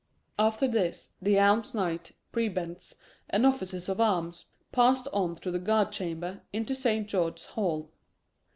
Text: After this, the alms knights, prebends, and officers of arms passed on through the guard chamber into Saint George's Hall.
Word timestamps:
After 0.39 0.67
this, 0.67 1.11
the 1.21 1.37
alms 1.39 1.75
knights, 1.75 2.11
prebends, 2.31 2.95
and 3.29 3.45
officers 3.45 3.87
of 3.87 4.01
arms 4.01 4.45
passed 4.71 5.07
on 5.13 5.35
through 5.35 5.51
the 5.51 5.59
guard 5.59 5.91
chamber 5.91 6.41
into 6.51 6.73
Saint 6.73 7.07
George's 7.07 7.45
Hall. 7.51 7.91